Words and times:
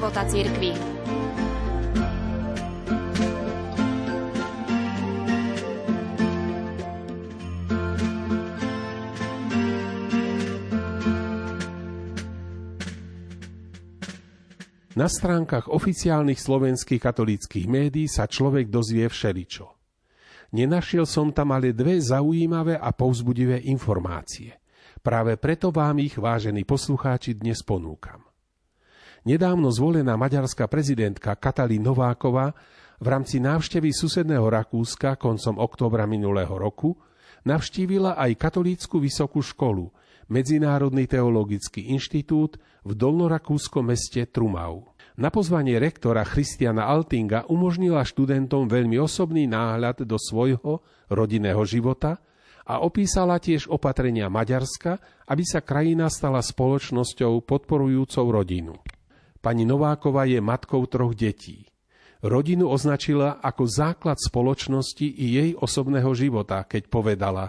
života 0.00 0.24
cirkvi. 0.24 0.72
Na 14.96 15.04
stránkach 15.04 15.68
oficiálnych 15.68 16.40
slovenských 16.40 16.96
katolíckých 16.96 17.68
médií 17.68 18.08
sa 18.08 18.24
človek 18.24 18.72
dozvie 18.72 19.04
všeličo. 19.04 19.68
Nenašiel 20.56 21.04
som 21.04 21.28
tam 21.28 21.52
ale 21.52 21.76
dve 21.76 22.00
zaujímavé 22.00 22.80
a 22.80 22.88
povzbudivé 22.96 23.68
informácie. 23.68 24.56
Práve 25.04 25.36
preto 25.36 25.68
vám 25.68 26.00
ich, 26.00 26.16
vážení 26.16 26.64
poslucháči, 26.64 27.36
dnes 27.36 27.60
ponúkam. 27.60 28.29
Nedávno 29.20 29.68
zvolená 29.68 30.16
maďarská 30.16 30.64
prezidentka 30.64 31.36
Katalín 31.36 31.84
Nováková 31.84 32.56
v 33.00 33.06
rámci 33.08 33.36
návštevy 33.36 33.92
susedného 33.92 34.48
Rakúska 34.48 35.20
koncom 35.20 35.60
októbra 35.60 36.08
minulého 36.08 36.56
roku 36.56 36.96
navštívila 37.44 38.16
aj 38.16 38.40
katolícku 38.40 38.96
vysokú 38.96 39.44
školu, 39.44 39.92
Medzinárodný 40.30 41.10
teologický 41.10 41.90
inštitút 41.90 42.62
v 42.86 42.92
dolnorakúskom 42.94 43.90
meste 43.90 44.24
Trumau. 44.30 44.94
Na 45.18 45.28
pozvanie 45.28 45.76
rektora 45.82 46.22
Christiana 46.22 46.86
Altinga 46.86 47.50
umožnila 47.50 48.06
študentom 48.06 48.70
veľmi 48.70 48.96
osobný 49.02 49.50
náhľad 49.50 50.06
do 50.06 50.16
svojho 50.16 50.80
rodinného 51.10 51.60
života 51.66 52.22
a 52.62 52.78
opísala 52.78 53.42
tiež 53.42 53.66
opatrenia 53.68 54.30
Maďarska, 54.30 55.02
aby 55.26 55.42
sa 55.42 55.60
krajina 55.60 56.06
stala 56.06 56.38
spoločnosťou 56.38 57.42
podporujúcou 57.42 58.30
rodinu. 58.30 58.78
Pani 59.40 59.64
Nováková 59.64 60.28
je 60.28 60.40
matkou 60.40 60.84
troch 60.84 61.16
detí. 61.16 61.64
Rodinu 62.20 62.68
označila 62.68 63.40
ako 63.40 63.64
základ 63.64 64.20
spoločnosti 64.20 65.08
i 65.08 65.26
jej 65.40 65.50
osobného 65.56 66.12
života, 66.12 66.68
keď 66.68 66.92
povedala 66.92 67.48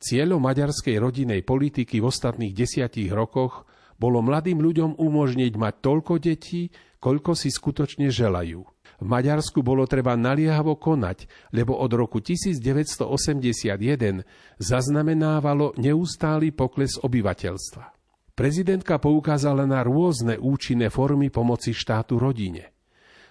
Cieľom 0.00 0.40
maďarskej 0.40 0.96
rodinej 0.96 1.44
politiky 1.44 2.00
v 2.00 2.08
ostatných 2.08 2.56
desiatich 2.56 3.12
rokoch 3.12 3.68
bolo 4.00 4.24
mladým 4.24 4.64
ľuďom 4.64 4.96
umožniť 4.96 5.52
mať 5.60 5.74
toľko 5.84 6.16
detí, 6.16 6.72
koľko 6.98 7.36
si 7.36 7.52
skutočne 7.52 8.08
želajú. 8.08 8.64
V 9.00 9.06
Maďarsku 9.08 9.60
bolo 9.60 9.84
treba 9.84 10.16
naliehavo 10.16 10.80
konať, 10.80 11.28
lebo 11.52 11.76
od 11.76 11.92
roku 11.92 12.24
1981 12.24 14.24
zaznamenávalo 14.56 15.76
neustály 15.76 16.48
pokles 16.48 16.96
obyvateľstva. 16.96 17.99
Prezidentka 18.34 18.96
poukázala 18.96 19.66
na 19.66 19.84
rôzne 19.84 20.38
účinné 20.40 20.88
formy 20.88 21.28
pomoci 21.28 21.74
štátu 21.74 22.16
rodine. 22.16 22.72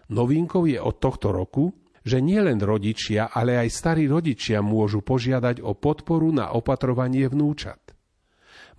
Novinkou 0.09 0.65
je 0.65 0.81
od 0.81 0.97
tohto 0.97 1.29
roku, 1.29 1.73
že 2.01 2.23
nielen 2.23 2.57
rodičia, 2.63 3.29
ale 3.29 3.59
aj 3.59 3.69
starí 3.69 4.09
rodičia 4.09 4.63
môžu 4.65 5.05
požiadať 5.05 5.61
o 5.61 5.77
podporu 5.77 6.33
na 6.33 6.55
opatrovanie 6.55 7.29
vnúčat. 7.29 7.93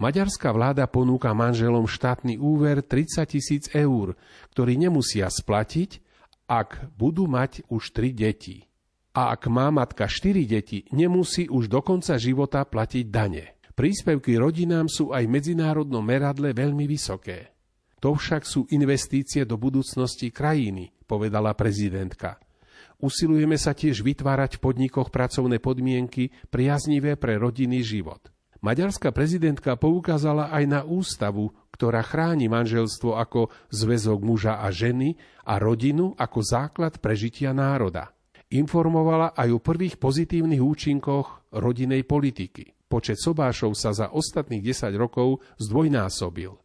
Maďarská 0.01 0.51
vláda 0.57 0.89
ponúka 0.89 1.37
manželom 1.37 1.85
štátny 1.85 2.41
úver 2.41 2.81
30 2.81 3.21
tisíc 3.29 3.69
eur, 3.77 4.17
ktorý 4.57 4.81
nemusia 4.81 5.29
splatiť, 5.29 6.01
ak 6.49 6.97
budú 6.97 7.29
mať 7.29 7.69
už 7.69 7.93
3 7.93 8.17
deti. 8.17 8.65
A 9.13 9.37
ak 9.37 9.47
má 9.53 9.69
matka 9.69 10.09
4 10.09 10.41
deti, 10.49 10.89
nemusí 10.91 11.53
už 11.53 11.69
do 11.69 11.85
konca 11.85 12.17
života 12.17 12.65
platiť 12.65 13.05
dane. 13.13 13.60
Príspevky 13.81 14.37
rodinám 14.37 14.93
sú 14.93 15.17
aj 15.17 15.25
v 15.25 15.41
medzinárodnom 15.41 16.05
meradle 16.05 16.53
veľmi 16.53 16.85
vysoké. 16.85 17.49
To 18.05 18.13
však 18.13 18.45
sú 18.45 18.69
investície 18.77 19.49
do 19.49 19.57
budúcnosti 19.57 20.29
krajiny, 20.29 20.93
povedala 21.09 21.57
prezidentka. 21.57 22.37
Usilujeme 23.01 23.57
sa 23.57 23.73
tiež 23.73 24.05
vytvárať 24.05 24.61
v 24.61 24.69
podnikoch 24.69 25.09
pracovné 25.09 25.65
podmienky 25.65 26.29
priaznivé 26.53 27.17
pre 27.17 27.41
rodinný 27.41 27.81
život. 27.81 28.21
Maďarská 28.61 29.17
prezidentka 29.17 29.81
poukázala 29.81 30.53
aj 30.53 30.65
na 30.69 30.85
ústavu, 30.85 31.49
ktorá 31.73 32.05
chráni 32.05 32.53
manželstvo 32.53 33.17
ako 33.17 33.49
zväzok 33.73 34.21
muža 34.21 34.61
a 34.61 34.69
ženy 34.69 35.17
a 35.49 35.57
rodinu 35.57 36.13
ako 36.21 36.45
základ 36.45 37.01
prežitia 37.01 37.57
národa. 37.57 38.13
Informovala 38.53 39.33
aj 39.33 39.49
o 39.57 39.65
prvých 39.65 39.97
pozitívnych 39.97 40.61
účinkoch 40.61 41.49
rodinej 41.57 42.05
politiky. 42.05 42.77
Počet 42.91 43.23
sobášov 43.23 43.79
sa 43.79 43.95
za 43.95 44.11
ostatných 44.11 44.67
10 44.67 44.99
rokov 44.99 45.47
zdvojnásobil. 45.63 46.59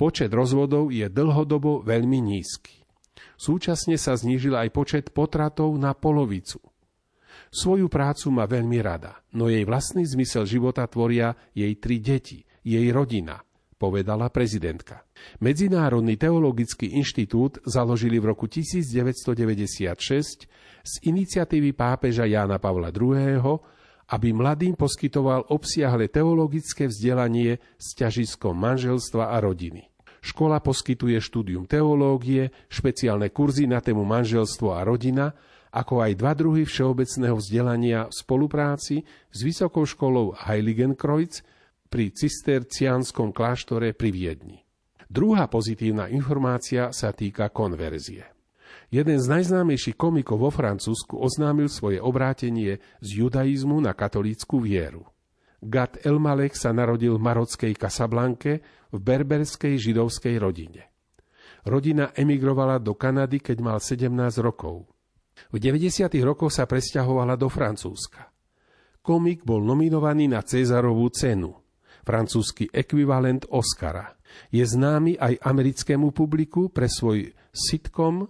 Počet 0.00 0.32
rozvodov 0.32 0.88
je 0.88 1.04
dlhodobo 1.12 1.84
veľmi 1.84 2.24
nízky. 2.24 2.88
Súčasne 3.36 4.00
sa 4.00 4.16
znížil 4.16 4.56
aj 4.56 4.72
počet 4.72 5.04
potratov 5.12 5.76
na 5.76 5.92
polovicu– 5.92 6.64
Svoju 7.48 7.88
prácu 7.88 8.28
má 8.28 8.44
veľmi 8.44 8.76
rada, 8.84 9.24
no 9.32 9.48
jej 9.48 9.64
vlastný 9.64 10.04
zmysel 10.04 10.44
života 10.44 10.84
tvoria 10.84 11.32
jej 11.56 11.72
tri 11.80 11.96
deti, 11.96 12.44
jej 12.60 12.92
rodina, 12.92 13.40
povedala 13.80 14.28
prezidentka. 14.28 15.08
Medzinárodný 15.40 16.20
teologický 16.20 17.00
inštitút 17.00 17.64
založili 17.64 18.20
v 18.20 18.36
roku 18.36 18.44
1996 18.44 20.44
z 20.84 20.92
iniciatívy 21.08 21.72
pápeža 21.72 22.28
Jána 22.28 22.60
Pavla 22.60 22.92
II., 22.92 23.40
aby 24.08 24.32
mladým 24.32 24.74
poskytoval 24.74 25.52
obsiahle 25.52 26.08
teologické 26.08 26.88
vzdelanie 26.88 27.60
s 27.76 27.92
ťažiskom 27.92 28.56
manželstva 28.56 29.32
a 29.32 29.36
rodiny. 29.44 29.88
Škola 30.18 30.58
poskytuje 30.58 31.20
štúdium 31.22 31.68
teológie, 31.68 32.50
špeciálne 32.72 33.30
kurzy 33.30 33.70
na 33.70 33.78
tému 33.78 34.02
manželstvo 34.02 34.74
a 34.74 34.82
rodina 34.82 35.36
ako 35.68 36.00
aj 36.00 36.12
dva 36.16 36.32
druhy 36.32 36.64
všeobecného 36.64 37.36
vzdelania 37.36 38.08
v 38.08 38.14
spolupráci 38.16 39.04
s 39.28 39.38
Vysokou 39.44 39.84
školou 39.84 40.32
Heiligenkreuz 40.32 41.44
pri 41.92 42.12
cisterciánskom 42.12 43.32
kláštore 43.32 43.92
pri 43.92 44.10
Viedni. 44.12 44.58
Druhá 45.08 45.48
pozitívna 45.48 46.08
informácia 46.12 46.92
sa 46.92 47.16
týka 47.16 47.48
konverzie. 47.48 48.37
Jeden 48.88 49.20
z 49.20 49.26
najznámejších 49.28 50.00
komikov 50.00 50.40
vo 50.40 50.48
Francúzsku 50.48 51.20
oznámil 51.20 51.68
svoje 51.68 52.00
obrátenie 52.00 52.80
z 53.04 53.08
judaizmu 53.20 53.84
na 53.84 53.92
katolícku 53.92 54.64
vieru. 54.64 55.04
Gat 55.60 56.00
Elmalek 56.08 56.56
sa 56.56 56.72
narodil 56.72 57.20
v 57.20 57.20
marockej 57.20 57.76
Casablanke 57.76 58.64
v 58.88 58.96
berberskej 58.96 59.76
židovskej 59.76 60.40
rodine. 60.40 60.88
Rodina 61.68 62.16
emigrovala 62.16 62.80
do 62.80 62.96
Kanady, 62.96 63.44
keď 63.44 63.58
mal 63.60 63.78
17 63.82 64.08
rokov. 64.40 64.88
V 65.52 65.56
90. 65.60 66.08
rokoch 66.24 66.54
sa 66.54 66.64
presťahovala 66.64 67.36
do 67.36 67.52
Francúzska. 67.52 68.32
Komik 69.04 69.44
bol 69.44 69.60
nominovaný 69.60 70.32
na 70.32 70.40
Cezarovú 70.40 71.12
cenu, 71.12 71.52
francúzsky 72.08 72.72
ekvivalent 72.72 73.44
Oscara. 73.52 74.16
Je 74.48 74.64
známy 74.64 75.20
aj 75.20 75.44
americkému 75.44 76.08
publiku 76.16 76.72
pre 76.72 76.88
svoj 76.88 77.36
sitcom, 77.52 78.28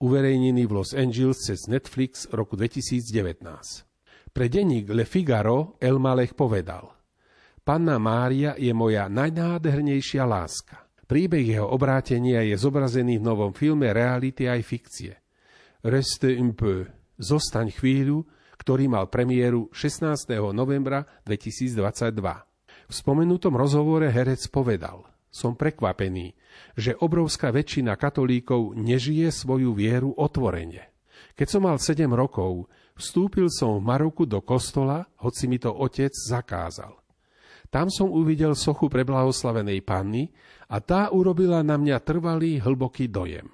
uverejnený 0.00 0.64
v 0.64 0.72
Los 0.72 0.96
Angeles 0.96 1.44
cez 1.44 1.68
Netflix 1.68 2.24
roku 2.32 2.56
2019. 2.56 3.44
Pre 4.32 4.46
denník 4.48 4.88
Le 4.88 5.04
Figaro 5.04 5.76
El 5.76 6.00
Malech 6.00 6.32
povedal 6.32 6.88
Panna 7.60 8.00
Mária 8.00 8.56
je 8.56 8.72
moja 8.72 9.06
najnádhernejšia 9.12 10.24
láska. 10.24 10.88
Príbeh 11.04 11.44
jeho 11.44 11.68
obrátenia 11.68 12.40
je 12.46 12.56
zobrazený 12.56 13.20
v 13.20 13.26
novom 13.26 13.52
filme 13.52 13.92
reality 13.92 14.48
aj 14.48 14.60
fikcie. 14.64 15.12
Reste 15.84 16.32
un 16.40 16.56
peu, 16.56 16.88
zostaň 17.20 17.68
chvíľu, 17.74 18.24
ktorý 18.56 18.88
mal 18.88 19.12
premiéru 19.12 19.68
16. 19.74 20.16
novembra 20.56 21.04
2022. 21.28 22.16
V 22.88 22.92
spomenutom 22.92 23.52
rozhovore 23.54 24.08
herec 24.08 24.40
povedal, 24.48 25.04
som 25.30 25.54
prekvapený, 25.54 26.34
že 26.74 26.98
obrovská 26.98 27.54
väčšina 27.54 27.94
katolíkov 27.94 28.74
nežije 28.74 29.30
svoju 29.30 29.72
vieru 29.72 30.10
otvorene. 30.18 30.90
Keď 31.38 31.46
som 31.46 31.64
mal 31.64 31.78
7 31.78 32.10
rokov, 32.10 32.68
vstúpil 32.98 33.48
som 33.48 33.78
v 33.78 33.86
Maroku 33.86 34.26
do 34.26 34.42
kostola, 34.42 35.06
hoci 35.22 35.46
mi 35.46 35.56
to 35.56 35.70
otec 35.72 36.12
zakázal. 36.12 36.98
Tam 37.70 37.86
som 37.86 38.10
uvidel 38.10 38.58
sochu 38.58 38.90
preblahoslavenej 38.90 39.86
panny 39.86 40.26
a 40.66 40.82
tá 40.82 41.14
urobila 41.14 41.62
na 41.62 41.78
mňa 41.78 42.02
trvalý 42.02 42.58
hlboký 42.58 43.06
dojem. 43.06 43.46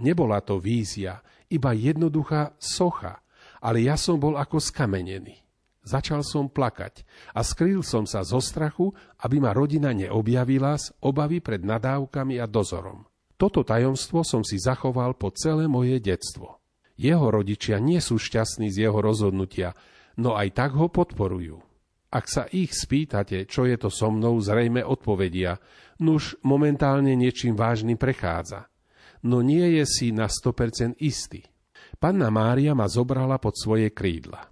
Nebola 0.00 0.40
to 0.40 0.56
vízia, 0.56 1.20
iba 1.52 1.76
jednoduchá 1.76 2.56
socha, 2.56 3.20
ale 3.60 3.84
ja 3.84 4.00
som 4.00 4.16
bol 4.16 4.40
ako 4.40 4.56
skamenený. 4.56 5.49
Začal 5.80 6.20
som 6.20 6.52
plakať 6.52 7.08
a 7.32 7.40
skrýl 7.40 7.80
som 7.80 8.04
sa 8.04 8.20
zo 8.20 8.36
strachu, 8.36 8.92
aby 9.24 9.40
ma 9.40 9.56
rodina 9.56 9.96
neobjavila 9.96 10.76
z 10.76 10.92
obavy 11.00 11.40
pred 11.40 11.64
nadávkami 11.64 12.36
a 12.36 12.44
dozorom. 12.44 13.08
Toto 13.40 13.64
tajomstvo 13.64 14.20
som 14.20 14.44
si 14.44 14.60
zachoval 14.60 15.16
po 15.16 15.32
celé 15.32 15.64
moje 15.64 15.96
detstvo. 15.96 16.60
Jeho 17.00 17.32
rodičia 17.32 17.80
nie 17.80 17.96
sú 17.96 18.20
šťastní 18.20 18.68
z 18.68 18.84
jeho 18.84 19.00
rozhodnutia, 19.00 19.72
no 20.20 20.36
aj 20.36 20.52
tak 20.52 20.76
ho 20.76 20.92
podporujú. 20.92 21.56
Ak 22.12 22.28
sa 22.28 22.44
ich 22.52 22.76
spýtate, 22.76 23.48
čo 23.48 23.64
je 23.64 23.80
to 23.80 23.88
so 23.88 24.12
mnou, 24.12 24.36
zrejme 24.36 24.84
odpovedia, 24.84 25.56
nuž 26.02 26.36
momentálne 26.44 27.16
niečím 27.16 27.56
vážnym 27.56 27.96
prechádza. 27.96 28.68
no 29.22 29.40
nie 29.40 29.80
je 29.80 29.84
si 29.86 30.06
na 30.10 30.26
100% 30.28 31.00
istý. 31.00 31.46
Panna 32.02 32.28
Mária 32.28 32.74
ma 32.76 32.88
zobrala 32.90 33.38
pod 33.38 33.56
svoje 33.56 33.92
krídla. 33.92 34.49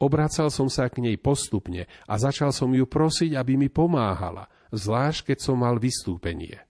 Obracal 0.00 0.48
som 0.48 0.66
sa 0.72 0.88
k 0.88 1.02
nej 1.02 1.16
postupne 1.18 1.86
a 2.06 2.14
začal 2.16 2.54
som 2.54 2.72
ju 2.72 2.84
prosiť, 2.88 3.34
aby 3.34 3.56
mi 3.56 3.68
pomáhala, 3.68 4.48
zvlášť 4.72 5.32
keď 5.32 5.38
som 5.38 5.60
mal 5.60 5.76
vystúpenie. 5.76 6.60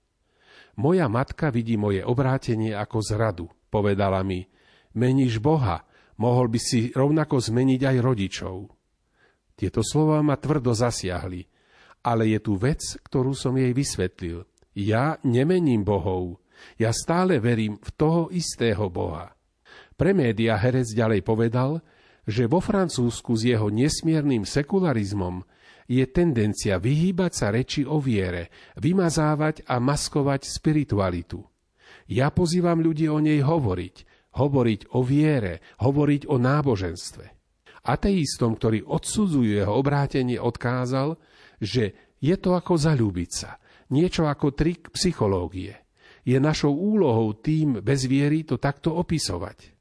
Moja 0.78 1.10
matka 1.10 1.50
vidí 1.50 1.74
moje 1.74 2.06
obrátenie 2.06 2.70
ako 2.70 2.98
zradu. 3.02 3.46
Povedala 3.68 4.22
mi, 4.22 4.46
meníš 4.94 5.42
Boha, 5.42 5.82
mohol 6.22 6.46
by 6.48 6.60
si 6.62 6.94
rovnako 6.94 7.42
zmeniť 7.42 7.80
aj 7.82 7.96
rodičov. 7.98 8.56
Tieto 9.58 9.82
slova 9.82 10.22
ma 10.22 10.38
tvrdo 10.38 10.70
zasiahli, 10.70 11.42
ale 12.06 12.30
je 12.30 12.38
tu 12.38 12.54
vec, 12.54 12.78
ktorú 12.78 13.34
som 13.34 13.58
jej 13.58 13.74
vysvetlil. 13.74 14.46
Ja 14.78 15.18
nemením 15.26 15.82
bohov, 15.82 16.38
ja 16.78 16.94
stále 16.94 17.42
verím 17.42 17.78
v 17.82 17.90
toho 17.98 18.22
istého 18.30 18.86
Boha. 18.86 19.34
Pre 19.98 20.14
média 20.14 20.54
herec 20.54 20.94
ďalej 20.94 21.26
povedal, 21.26 21.82
že 22.28 22.44
vo 22.44 22.60
Francúzsku 22.60 23.32
s 23.32 23.48
jeho 23.48 23.72
nesmiernym 23.72 24.44
sekularizmom 24.44 25.40
je 25.88 26.04
tendencia 26.12 26.76
vyhýbať 26.76 27.32
sa 27.32 27.48
reči 27.48 27.88
o 27.88 27.96
viere, 28.04 28.52
vymazávať 28.76 29.64
a 29.64 29.80
maskovať 29.80 30.44
spiritualitu. 30.44 31.40
Ja 32.12 32.28
pozývam 32.28 32.84
ľudí 32.84 33.08
o 33.08 33.16
nej 33.16 33.40
hovoriť, 33.40 33.96
hovoriť 34.36 34.80
o 34.92 35.00
viere, 35.00 35.64
hovoriť 35.80 36.28
o 36.28 36.36
náboženstve. 36.36 37.24
Ateistom, 37.88 38.60
ktorí 38.60 38.84
odsudzujú 38.84 39.64
jeho 39.64 39.72
obrátenie, 39.72 40.36
odkázal, 40.36 41.16
že 41.56 42.12
je 42.20 42.36
to 42.36 42.52
ako 42.52 42.76
zalúbiť 42.76 43.30
sa, 43.32 43.56
niečo 43.88 44.28
ako 44.28 44.52
trik 44.52 44.92
psychológie. 44.92 45.72
Je 46.28 46.36
našou 46.36 46.76
úlohou 46.76 47.32
tým 47.40 47.80
bez 47.80 48.04
viery 48.04 48.44
to 48.44 48.60
takto 48.60 48.92
opisovať. 48.92 49.77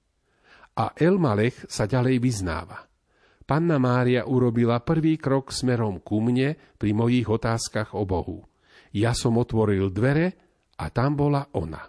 A 0.78 0.94
Elmalech 0.94 1.66
sa 1.66 1.90
ďalej 1.90 2.22
vyznáva. 2.22 2.86
Panna 3.48 3.80
Mária 3.80 4.28
urobila 4.28 4.84
prvý 4.84 5.18
krok 5.18 5.50
smerom 5.56 6.04
ku 6.04 6.20
mne 6.22 6.54
pri 6.78 6.92
mojich 6.94 7.26
otázkach 7.26 7.96
o 7.96 8.04
Bohu. 8.04 8.46
Ja 8.94 9.16
som 9.16 9.40
otvoril 9.40 9.90
dvere 9.90 10.28
a 10.78 10.92
tam 10.94 11.18
bola 11.18 11.48
ona. 11.56 11.82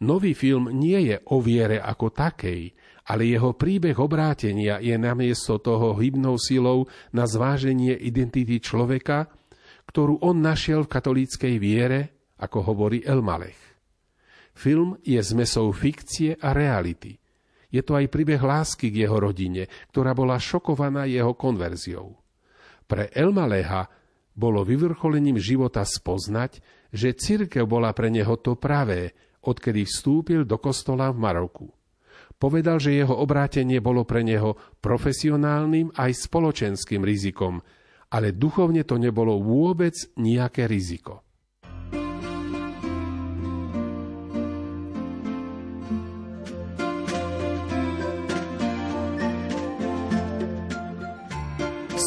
Nový 0.00 0.32
film 0.32 0.72
nie 0.76 1.12
je 1.12 1.16
o 1.32 1.40
viere 1.42 1.80
ako 1.80 2.12
takej, 2.12 2.72
ale 3.10 3.26
jeho 3.26 3.56
príbeh 3.56 3.96
obrátenia 3.98 4.78
je 4.78 4.94
namiesto 4.94 5.58
toho 5.58 5.96
hybnou 5.98 6.38
silou 6.38 6.86
na 7.10 7.26
zváženie 7.26 7.96
identity 7.96 8.62
človeka, 8.62 9.26
ktorú 9.90 10.22
on 10.22 10.38
našiel 10.38 10.86
v 10.86 10.92
katolíckej 10.94 11.54
viere, 11.58 12.00
ako 12.38 12.72
hovorí 12.72 13.02
Elmalech. 13.02 13.58
Film 14.54 14.96
je 15.02 15.20
zmesou 15.20 15.72
fikcie 15.74 16.38
a 16.38 16.54
reality. 16.54 17.16
Je 17.70 17.82
to 17.86 17.94
aj 17.94 18.10
príbeh 18.10 18.42
lásky 18.42 18.90
k 18.90 19.06
jeho 19.06 19.16
rodine, 19.22 19.70
ktorá 19.94 20.10
bola 20.14 20.36
šokovaná 20.36 21.06
jeho 21.06 21.34
konverziou. 21.38 22.18
Pre 22.90 23.06
Elmaleha 23.14 23.86
bolo 24.34 24.66
vyvrcholením 24.66 25.38
života 25.38 25.86
spoznať, 25.86 26.58
že 26.90 27.14
cirkev 27.14 27.70
bola 27.70 27.94
pre 27.94 28.10
neho 28.10 28.34
to 28.42 28.58
pravé, 28.58 29.14
odkedy 29.46 29.86
vstúpil 29.86 30.42
do 30.42 30.58
kostola 30.58 31.14
v 31.14 31.22
Maroku. 31.22 31.68
Povedal, 32.40 32.80
že 32.80 32.96
jeho 32.96 33.14
obrátenie 33.20 33.84
bolo 33.84 34.02
pre 34.08 34.24
neho 34.24 34.56
profesionálnym 34.80 35.92
aj 35.94 36.10
spoločenským 36.26 37.04
rizikom, 37.04 37.60
ale 38.10 38.34
duchovne 38.34 38.82
to 38.82 38.98
nebolo 38.98 39.38
vôbec 39.38 39.94
nejaké 40.18 40.66
riziko. 40.66 41.22